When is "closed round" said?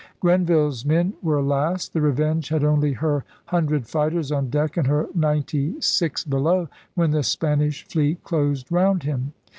8.23-9.03